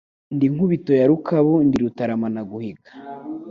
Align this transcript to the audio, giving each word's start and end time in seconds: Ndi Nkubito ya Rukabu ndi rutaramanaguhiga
Ndi 0.35 0.45
Nkubito 0.53 0.91
ya 0.99 1.05
Rukabu 1.09 1.53
ndi 1.65 1.77
rutaramanaguhiga 1.83 2.91